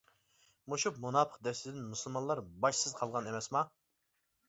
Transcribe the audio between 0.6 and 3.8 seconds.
مۇشۇ مۇناپىق دەستىدىن مۇسۇلمانلار باشسىز قالغان ئەمەسما!